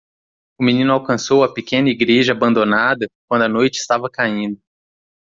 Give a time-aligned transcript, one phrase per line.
[0.59, 4.59] O menino alcançou a pequena igreja abandonada quando a noite estava caindo.